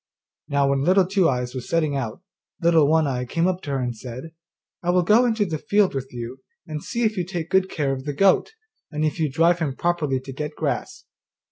Now 0.47 0.67
when 0.69 0.81
Little 0.81 1.05
Two 1.05 1.29
eyes 1.29 1.53
was 1.53 1.69
setting 1.69 1.95
out, 1.95 2.23
Little 2.59 2.87
One 2.87 3.05
eye 3.05 3.23
came 3.23 3.45
up 3.47 3.61
to 3.61 3.69
her 3.69 3.77
and 3.79 3.95
said, 3.95 4.31
'I 4.81 4.89
will 4.89 5.03
go 5.03 5.25
into 5.25 5.45
the 5.45 5.59
field 5.59 5.93
with 5.93 6.11
you 6.11 6.39
and 6.65 6.81
see 6.83 7.03
if 7.03 7.17
you 7.17 7.23
take 7.23 7.51
good 7.51 7.69
care 7.69 7.93
of 7.93 8.05
the 8.05 8.13
goat, 8.13 8.53
and 8.89 9.05
if 9.05 9.19
you 9.19 9.31
drive 9.31 9.59
him 9.59 9.75
properly 9.75 10.19
to 10.19 10.33
get 10.33 10.55
grass. 10.55 11.05